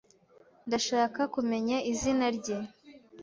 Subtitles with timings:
[0.67, 2.57] Ndashaka kumenya izina rye.